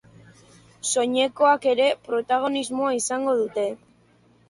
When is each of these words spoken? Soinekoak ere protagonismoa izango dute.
Soinekoak 0.91 1.69
ere 1.73 1.87
protagonismoa 2.09 2.99
izango 3.05 3.41
dute. 3.45 3.73